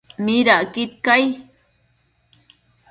[0.25, 1.25] ¿midacquid cai?